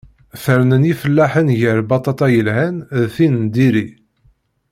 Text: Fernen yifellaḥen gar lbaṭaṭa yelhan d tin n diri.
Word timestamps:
Fernen 0.43 0.83
yifellaḥen 0.89 1.47
gar 1.59 1.77
lbaṭaṭa 1.83 2.27
yelhan 2.33 2.75
d 3.01 3.03
tin 3.15 3.33
n 3.43 3.45
diri. 3.53 3.87